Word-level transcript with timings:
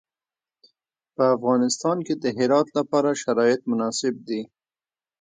په 1.15 1.23
افغانستان 1.35 1.97
کې 2.05 2.13
د 2.23 2.25
هرات 2.37 2.67
لپاره 2.77 3.19
شرایط 3.21 3.61
مناسب 3.71 4.13
دي. 4.27 4.41